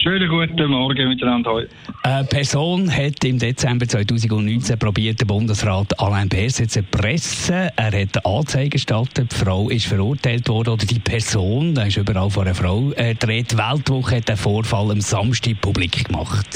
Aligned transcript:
Schönen 0.00 0.28
guten 0.28 0.70
Morgen 0.70 1.08
miteinander 1.08 1.50
heute. 1.50 1.70
Eine 2.04 2.24
Person 2.28 2.88
hat 2.88 3.24
im 3.24 3.40
Dezember 3.40 3.84
2019 3.84 4.78
probiert, 4.78 5.20
den 5.20 5.26
Bundesrat 5.26 5.98
Alain 5.98 6.28
Berset 6.28 6.70
zu 6.70 6.80
erpressen. 6.80 7.70
Er 7.74 7.86
hat 7.86 7.94
eine 7.94 8.24
Anzeige 8.24 8.70
gestattet, 8.70 9.32
die 9.32 9.44
Frau 9.44 9.68
ist 9.68 9.86
verurteilt 9.86 10.48
worden, 10.48 10.74
oder 10.74 10.86
die 10.86 11.00
Person, 11.00 11.74
da 11.74 11.82
ist 11.82 11.96
überall 11.96 12.30
von 12.30 12.44
einer 12.44 12.54
Frau, 12.54 12.92
äh, 12.92 13.14
die 13.14 13.26
Weltwoche 13.26 14.18
hat 14.18 14.28
den 14.28 14.36
Vorfall 14.36 14.92
am 14.92 15.00
Samstag 15.00 15.60
publik 15.60 16.06
gemacht. 16.06 16.46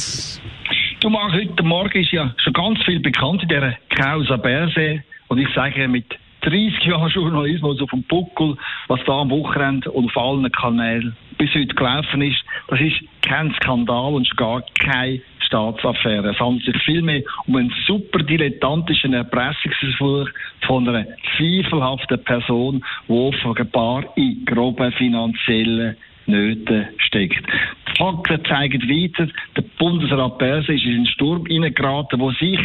Du 1.00 1.10
Marc, 1.10 1.32
heute 1.32 1.64
Morgen 1.64 2.00
ist 2.00 2.12
ja 2.12 2.32
schon 2.36 2.52
ganz 2.52 2.80
viel 2.84 3.00
bekannt 3.00 3.42
in 3.42 3.48
dieser 3.48 3.74
Causa 3.96 4.36
Berset. 4.36 5.02
Und 5.26 5.38
ich 5.38 5.48
sage 5.52 5.88
mit 5.88 6.06
30 6.42 6.84
Jahren 6.84 7.10
Journalismus 7.10 7.80
auf 7.80 7.90
dem 7.90 8.04
Buckel, 8.04 8.56
was 8.86 9.00
da 9.04 9.20
am 9.20 9.30
Wochenende 9.30 9.90
und 9.90 10.06
auf 10.06 10.16
allen 10.16 10.50
Kanälen 10.52 11.16
bis 11.38 11.50
heute 11.54 11.74
gelaufen 11.74 12.22
ist, 12.22 12.44
das 12.68 12.80
ist 12.80 13.00
kein 13.22 13.52
Skandal 13.54 14.14
und 14.14 14.36
gar 14.36 14.62
keine 14.78 15.20
Staatsaffäre. 15.40 16.30
Es 16.30 16.40
handelt 16.40 16.64
sich 16.64 16.82
vielmehr 16.84 17.22
um 17.46 17.56
einen 17.56 17.74
super 17.86 18.22
dilettantischen 18.22 19.12
Erpressungsversuch 19.12 20.28
von 20.66 20.88
einer 20.88 21.06
zweifelhaften 21.36 22.24
Person, 22.24 22.84
die 23.08 23.12
offenbar 23.12 24.04
in 24.16 24.44
groben 24.44 24.92
finanziellen 24.92 25.96
Nöten 26.26 26.88
steckt. 26.98 27.44
Die 27.88 27.98
Fakten 27.98 28.44
zeigen 28.46 28.82
weiter, 28.88 29.28
der 29.56 29.64
Bundesrat 29.78 30.38
Berse 30.38 30.72
ist 30.72 30.84
in 30.84 30.94
einen 30.94 31.06
Sturm 31.06 31.44
hineingeraten, 31.46 32.20
wo 32.20 32.30
sich 32.32 32.60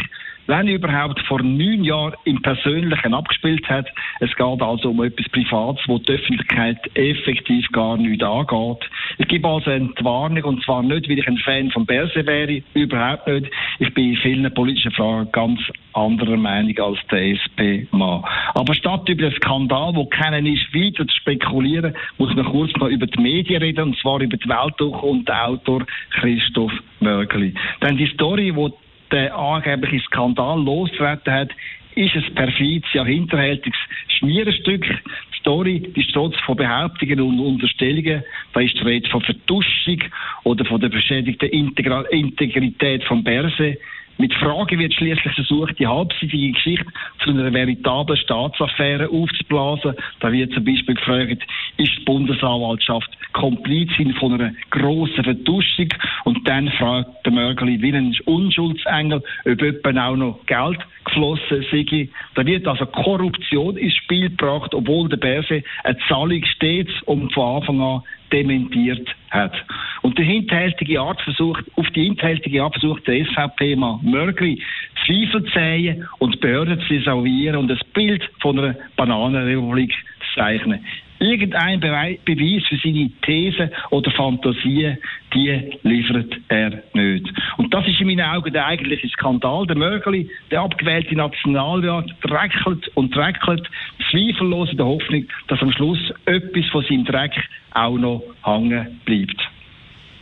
wenn 0.48 0.66
überhaupt 0.66 1.20
vor 1.28 1.42
neun 1.42 1.84
Jahren 1.84 2.14
im 2.24 2.40
Persönlichen 2.40 3.14
abgespielt 3.14 3.68
hat. 3.68 3.86
Es 4.20 4.34
geht 4.34 4.62
also 4.62 4.90
um 4.90 5.02
etwas 5.04 5.28
Privates, 5.28 5.86
wo 5.86 5.98
die 5.98 6.12
Öffentlichkeit 6.12 6.78
effektiv 6.94 7.68
gar 7.70 7.98
nicht 7.98 8.22
angeht. 8.22 8.90
Ich 9.18 9.28
gebe 9.28 9.46
also 9.46 9.70
eine 9.70 9.90
Warnung, 10.00 10.44
und 10.44 10.64
zwar 10.64 10.82
nicht, 10.82 11.08
weil 11.08 11.18
ich 11.18 11.28
ein 11.28 11.36
Fan 11.38 11.70
von 11.70 11.84
Berse 11.84 12.26
wäre, 12.26 12.62
überhaupt 12.72 13.26
nicht. 13.26 13.50
Ich 13.78 13.92
bin 13.92 14.10
in 14.10 14.16
vielen 14.16 14.54
politischen 14.54 14.92
Fragen 14.92 15.30
ganz 15.32 15.60
anderer 15.92 16.38
Meinung 16.38 16.78
als 16.78 16.98
der 17.10 17.36
SP-Mann. 17.36 18.24
Aber 18.54 18.72
statt 18.72 19.06
über 19.08 19.28
den 19.28 19.36
Skandal, 19.36 19.94
wo 19.94 20.06
kennen 20.06 20.46
ist, 20.46 20.74
weiter 20.74 21.06
zu 21.06 21.14
spekulieren, 21.14 21.94
muss 22.16 22.34
man 22.34 22.46
kurz 22.46 22.72
noch 22.76 22.88
über 22.88 23.06
die 23.06 23.20
Medien 23.20 23.62
reden, 23.62 23.88
und 23.88 23.98
zwar 23.98 24.20
über 24.20 24.36
die 24.38 24.48
Weltduch 24.48 25.02
und 25.02 25.28
den 25.28 25.34
Autor 25.34 25.84
Christoph 26.12 26.72
Mörgeli. 27.00 27.52
Denn 27.82 27.98
die 27.98 28.06
Story, 28.06 28.54
wo 28.54 28.72
der 29.10 29.36
angebliche 29.36 30.04
Skandal 30.04 30.62
losgetreten 30.62 31.32
hat, 31.32 31.50
ist 31.94 32.14
ein 32.14 32.34
perfides, 32.34 32.92
ja 32.92 33.04
hinterhältiges 33.04 33.78
Schmierenstück. 34.18 34.84
Die 34.84 35.38
Story 35.40 35.80
die 35.94 36.02
strotzt 36.02 36.40
von 36.42 36.56
Behauptungen 36.56 37.20
und 37.20 37.40
Unterstellungen. 37.40 38.22
Da 38.52 38.60
ist 38.60 38.74
die 38.74 38.84
Rede 38.84 39.08
von 39.08 39.20
Vertuschung 39.22 40.02
oder 40.44 40.64
von 40.64 40.80
der 40.80 40.88
beschädigten 40.88 41.48
Integrität 41.48 43.04
von 43.04 43.24
Berse. 43.24 43.78
Mit 44.20 44.34
Fragen 44.34 44.80
wird 44.80 44.92
schließlich 44.94 45.32
versucht, 45.32 45.78
die 45.78 45.86
halbseitige 45.86 46.50
Geschichte 46.50 46.86
zu 47.22 47.30
einer 47.30 47.52
veritablen 47.52 48.18
Staatsaffäre 48.18 49.08
aufzublasen. 49.08 49.94
Da 50.18 50.32
wird 50.32 50.52
zum 50.52 50.64
Beispiel 50.64 50.96
gefragt, 50.96 51.46
ist 51.76 51.98
die 51.98 52.04
Bundesanwaltschaft 52.04 53.08
Komplizin 53.32 54.12
von 54.14 54.34
einer 54.34 54.52
grossen 54.70 55.22
Vertuschung? 55.22 55.88
Und 56.24 56.48
dann 56.48 56.68
fragt 56.72 57.24
der 57.24 57.32
Mörgeli 57.32 57.80
wie 57.80 57.94
ein 57.94 58.16
Unschuldsengel, 58.24 59.22
ob 59.46 59.62
jemand 59.62 59.98
auch 59.98 60.16
noch 60.16 60.46
Geld 60.46 60.80
geflossen 61.08 61.64
sei. 61.70 62.08
Da 62.34 62.46
wird 62.46 62.66
also 62.66 62.86
Korruption 62.86 63.76
ins 63.76 63.96
Spiel 63.96 64.28
gebracht, 64.30 64.74
obwohl 64.74 65.08
der 65.08 65.16
Berse 65.16 65.62
eine 65.84 65.98
Zahlung 66.08 66.44
stets 66.44 66.92
um 67.06 67.30
von 67.30 67.56
Anfang 67.56 67.80
an 67.80 68.02
dementiert 68.32 69.08
hat. 69.30 69.54
Und 70.02 70.18
der 70.18 70.24
hinterhältige 70.24 71.00
Art 71.00 71.20
versucht, 71.22 71.64
auf 71.76 71.88
die 71.90 72.04
hinterhältige 72.04 72.62
Art 72.62 72.74
versucht 72.74 73.06
der 73.06 73.24
SVP-Mann 73.24 74.00
Mörgli 74.02 74.62
Zweifel 75.06 75.44
zu 75.44 75.50
säen 75.52 76.06
und 76.18 76.40
Behörden 76.40 76.80
zu 76.80 76.88
desavouieren 76.88 77.56
und 77.56 77.68
das 77.68 77.82
Bild 77.94 78.28
von 78.40 78.58
einer 78.58 78.76
Bananenrepublik 78.96 79.92
zu 79.92 80.40
zeichnen. 80.40 80.84
Irgendein 81.20 81.80
Beweis 81.80 82.62
für 82.68 82.76
seine 82.82 83.10
These 83.22 83.70
oder 83.90 84.10
Fantasie, 84.12 84.96
die 85.34 85.78
liefert 85.82 86.34
er 86.48 86.82
nicht. 86.94 87.26
Und 87.56 87.74
das 87.74 87.86
ist 87.86 88.00
in 88.00 88.06
meinen 88.06 88.20
Augen 88.20 88.52
der 88.52 88.66
eigentliche 88.66 89.08
Skandal. 89.08 89.66
Der 89.66 89.76
Mörgeli, 89.76 90.30
der 90.50 90.60
abgewählte 90.62 91.14
Nationalrat, 91.14 92.10
dreckelt 92.22 92.88
und 92.94 93.14
dreckelt, 93.14 93.68
zweifellos 94.10 94.70
in 94.70 94.76
der 94.76 94.86
Hoffnung, 94.86 95.24
dass 95.48 95.60
am 95.60 95.72
Schluss 95.72 95.98
etwas 96.26 96.66
von 96.70 96.84
seinem 96.84 97.04
Dreck 97.04 97.32
auch 97.72 97.98
noch 97.98 98.22
hängen 98.44 99.00
bleibt. 99.04 99.40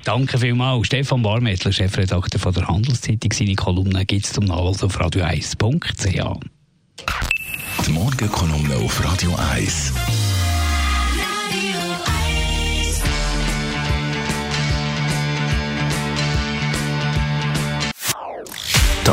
Danke 0.05 0.39
vielmals. 0.39 0.87
Stefan 0.87 1.21
Barmettler, 1.21 1.73
Chefredakteur 1.73 2.41
von 2.41 2.55
der 2.55 2.69
Handelszeitung. 2.69 3.33
Seine 3.33 3.55
Kolumne 3.55 4.07
gibt 4.07 4.25
es 4.25 4.33
zum 4.33 4.45
Nachlesen 4.45 4.87
auf 4.87 5.01
radio1.ch. 5.01 6.41
Die 7.87 7.93
Morgenkolumne 7.93 8.77
auf 8.77 9.05
Radio 9.05 9.35
1. 9.53 10.16